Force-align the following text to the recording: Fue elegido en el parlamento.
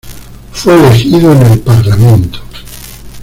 Fue 0.53 0.73
elegido 0.73 1.31
en 1.31 1.41
el 1.43 1.59
parlamento. 1.59 2.39